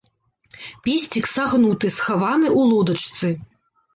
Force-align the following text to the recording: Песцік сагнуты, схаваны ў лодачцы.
Песцік 0.85 1.25
сагнуты, 1.33 1.91
схаваны 1.97 2.49
ў 2.53 2.61
лодачцы. 2.71 3.27